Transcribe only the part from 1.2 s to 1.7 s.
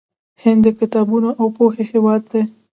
او